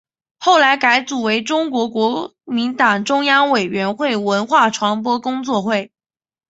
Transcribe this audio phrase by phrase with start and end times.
[0.39, 5.91] 后来改组为中国国民党中央委员会文化传播工作会。